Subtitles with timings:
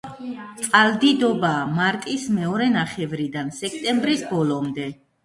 [0.61, 4.89] წყალდიდობაა მარტის მეორე ნახევრიდან სექტემბრის ბოლომდე.